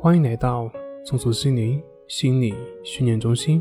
[0.00, 0.70] 欢迎来到
[1.04, 3.60] 松鼠心灵心理训练中心。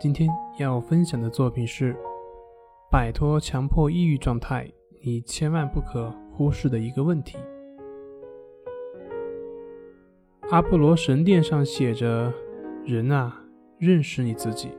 [0.00, 1.96] 今天要分享的作品是：
[2.88, 4.72] 摆脱强迫抑郁状态，
[5.02, 7.36] 你千万不可忽视的一个问题。
[10.50, 12.32] 阿波罗神殿上写着
[12.86, 13.44] ：“人啊，
[13.76, 14.70] 认识你自己。”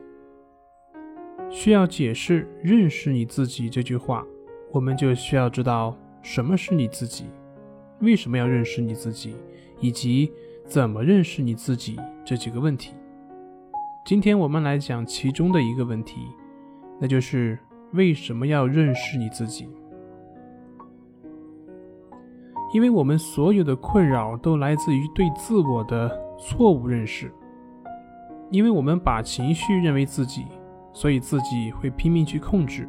[1.52, 4.26] 需要解释“认识你自己”这句话，
[4.72, 7.26] 我们就需要知道什么是你自己，
[8.00, 9.34] 为什么要认识你自己，
[9.80, 10.32] 以及
[10.64, 12.94] 怎么认识你自己这几个问题。
[14.04, 16.20] 今天我们来讲其中的一个问题，
[17.00, 17.58] 那就是
[17.92, 19.68] 为什么要认识你自己？
[22.72, 27.32] 因为我们所有的困扰都来自于对自我的错误认识，
[28.50, 30.44] 因为我们把情绪认为自己。
[30.90, 32.88] 所以自己会拼命去控制，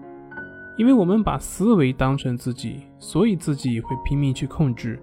[0.80, 4.98] 因为我们把思维当成自己，所以自己会拼命去控制；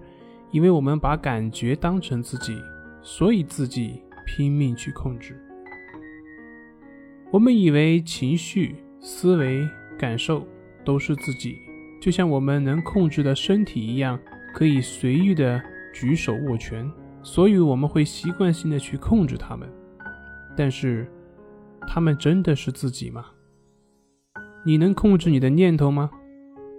[0.51, 2.59] 因为我们把感觉当成自己，
[3.03, 5.39] 所以自己拼命去控制。
[7.31, 10.47] 我们以为情绪、思维、感受
[10.83, 11.55] 都是自己，
[12.01, 14.19] 就像我们能控制的身体一样，
[14.55, 15.61] 可以随意的
[15.93, 19.69] 举手握拳，所以我们会习惯性的去控制他们。
[20.57, 21.07] 但是。
[21.89, 23.27] 他们真的是自己吗？
[24.67, 26.11] 你能控制你的念头吗？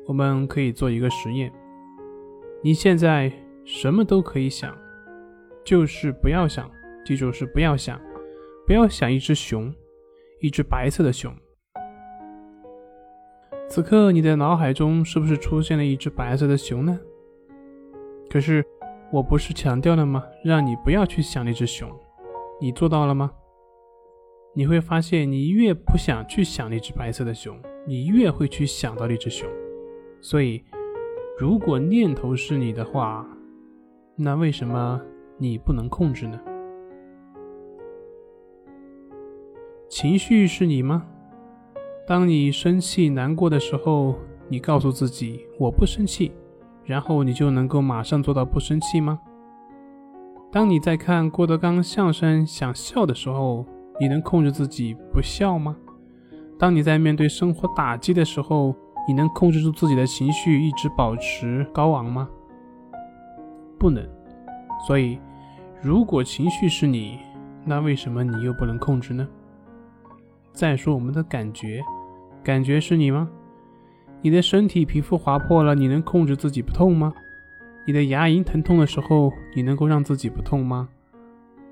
[0.07, 1.51] 我们可以做一个实验。
[2.63, 3.33] 你现在
[3.65, 4.77] 什么都可以想，
[5.65, 6.71] 就是不要想。
[7.03, 7.99] 记住是不要想，
[8.67, 9.75] 不要想一只熊，
[10.43, 11.35] 一只白色的熊。
[13.71, 17.01] 此刻你的脑海中是不是出现了一只白色的熊呢？
[18.29, 18.63] 可是
[19.11, 20.23] 我不是强调了吗？
[20.45, 21.91] 让你不要去想那只熊，
[22.61, 23.33] 你做到了吗？
[24.55, 29.49] 你会发现，你越不想去想那只白色的熊，你越会去想到那只熊。
[30.21, 30.63] 所以，
[31.39, 33.27] 如果念头是你的话，
[34.15, 35.01] 那为什么
[35.39, 36.39] 你不能控制呢？
[39.89, 41.07] 情绪是你吗？
[42.07, 44.17] 当你生气、难过的时候，
[44.49, 46.31] 你告诉自己“我不生气”，
[46.85, 49.19] 然后你就能够马上做到不生气吗？
[50.53, 53.65] 当你在看郭德纲相声想笑的时候，
[53.99, 55.75] 你能控制自己不笑吗？
[56.59, 58.75] 当你在面对生活打击的时候，
[59.07, 62.29] 你能控制住自己的情绪，一直保持高昂吗？
[63.79, 64.07] 不能。
[64.87, 65.19] 所以，
[65.81, 67.19] 如果情绪是你，
[67.65, 69.27] 那为什么你又不能控制呢？
[70.53, 71.83] 再说我们的感觉，
[72.43, 73.29] 感觉是你吗？
[74.21, 77.15] 你的身体皮肤划破了，你能控制自己不痛吗？
[77.87, 80.89] 你的牙龈疼痛的时候，你能够让自己不痛吗？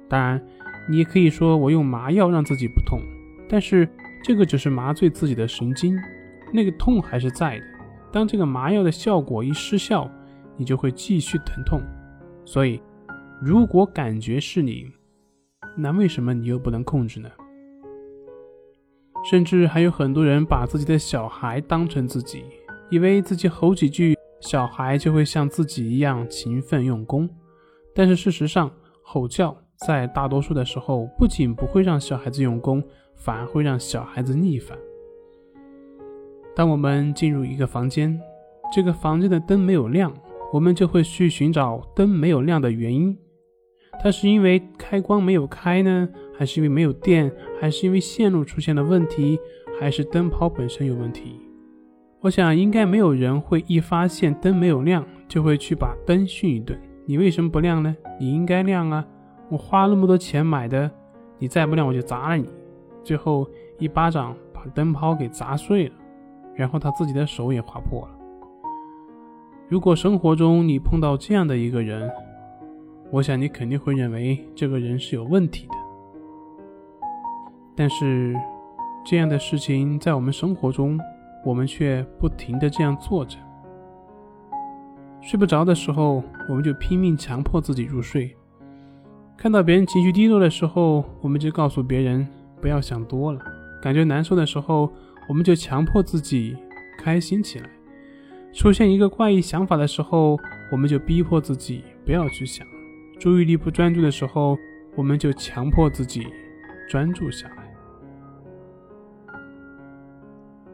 [0.09, 0.41] 当然。
[0.89, 3.01] 你也可以说我用麻药让自己不痛，
[3.49, 3.89] 但是
[4.27, 5.97] 这个只是麻醉自己的神经，
[6.53, 7.65] 那个痛还是在的。
[8.11, 10.11] 当这个麻药的效果一失效，
[10.57, 11.81] 你就会继续疼痛。
[12.45, 12.83] 所以，
[13.41, 14.91] 如果感觉是你，
[15.77, 17.31] 那为什么你又不能控制呢？
[19.31, 22.43] 甚至还有很多人把自己的小孩当成自己，
[22.91, 27.31] 以为自己吼几句，小孩就会像自己一样勤奋用功。
[27.95, 28.69] 但是事实上，
[29.05, 29.57] 吼叫。
[29.87, 32.83] 在大多数的时候，不仅不会让小孩子用功，
[33.17, 34.79] 反而会让小孩子逆反。
[36.55, 38.19] 当我们进入一个房间，
[38.73, 40.13] 这个房间的灯没有亮，
[40.53, 43.17] 我们就会去寻找灯没有亮的原因。
[44.03, 49.39] 它是因为开关没有开呢，还是因为没有电，还是因为线路出现了问题，
[49.81, 51.41] 还是灯泡本身有问题？
[52.21, 56.79] 我想应该没有人会一发现灯没有亮就会去把灯训一顿。
[57.05, 57.95] 你为什么不亮呢？
[58.19, 59.07] 你应该亮啊！
[59.49, 60.91] 我花那么多钱买的，
[61.39, 62.49] 你再不亮我就砸了你！
[63.07, 65.95] 最后一巴掌把灯泡给砸碎了，
[66.57, 68.09] 然后他自己的手也划破了。
[69.69, 72.11] 如果生活中你碰到这样的一个人，
[73.13, 75.75] 我想你肯定会认为这个人是有问题的。
[77.77, 78.35] 但是
[79.05, 80.99] 这样的事情在我们生活中，
[81.45, 83.39] 我们却不停的这样做着。
[85.21, 88.37] 睡不着的时候，我们就拼命强迫自己入睡。
[89.37, 92.27] 看到别人情绪低落的时候，我们就告诉别人
[92.61, 93.41] 不要想多了；
[93.83, 94.93] 感觉难受的时候，
[95.29, 96.57] 我们就强迫自己
[96.99, 97.67] 开心起来；
[98.53, 100.39] 出现一个怪异想法的时候，
[100.71, 102.67] 我们就逼迫自己不要去想；
[103.19, 104.57] 注意力不专注的时候，
[104.95, 106.27] 我们就强迫自己
[106.89, 107.75] 专注下来。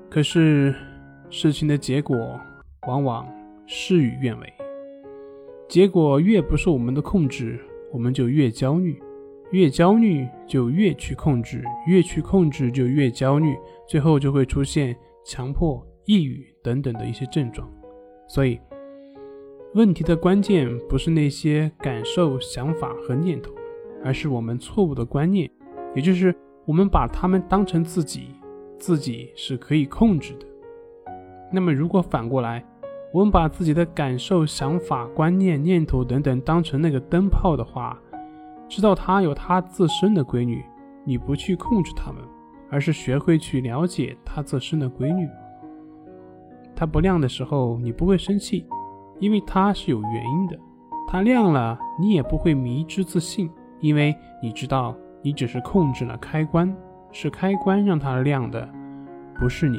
[0.08, 0.75] 可是，
[1.31, 2.40] 事情的结果
[2.87, 3.26] 往往
[3.67, 4.52] 事与愿违，
[5.69, 7.58] 结果越不受我们的控制。
[7.93, 8.99] 我们就越焦虑，
[9.53, 13.57] 越焦虑就越去控制，越去控制就越焦虑，
[13.87, 17.71] 最后就会出现强迫、抑郁等等的一些症状。
[18.27, 18.59] 所以，
[19.75, 23.53] 问题的关键不是那些感受、想法和念头，
[24.03, 25.51] 而是我们错误的观念，
[25.95, 26.35] 也就是
[26.65, 28.29] 我们把他们当成自己，
[28.79, 30.47] 自己是可以控制的。
[31.53, 32.65] 那么，如果反过来，
[33.13, 38.01] 我们把自己的感受、想法、观念、念头等等当成那个灯泡的话，
[38.75, 40.65] 知道它有它自身的规律，
[41.05, 42.23] 你不去控制它们，
[42.71, 45.29] 而是学会去了解它自身的规律。
[46.75, 48.65] 它不亮的时候，你不会生气。
[49.21, 50.59] 因为它是有原因的，
[51.07, 53.49] 它亮了，你也不会迷之自信，
[53.79, 56.75] 因为你知道你只是控制了开关，
[57.13, 58.67] 是开关让它亮的，
[59.39, 59.79] 不是你。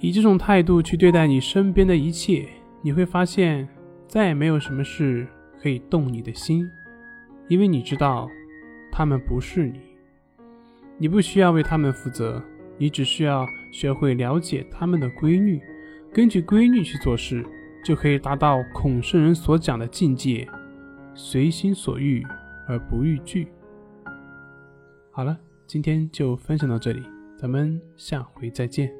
[0.00, 2.48] 以这种态度去对待你身边的一切，
[2.82, 3.66] 你会发现
[4.08, 5.26] 再也没有什么事
[5.62, 6.68] 可以动你的心，
[7.50, 8.30] 因为你知道
[8.92, 9.80] 他们不是你，
[10.96, 12.40] 你不需要为他们负责，
[12.78, 15.60] 你只需要学会了解他们的规律。
[16.12, 17.44] 根据规律去做事，
[17.84, 20.48] 就可以达到孔圣人所讲的境界：
[21.12, 22.24] 随心所欲
[22.68, 23.48] 而不逾矩。
[25.10, 25.36] 好了，
[25.66, 27.02] 今天就分享到这里，
[27.36, 28.99] 咱们下回再见。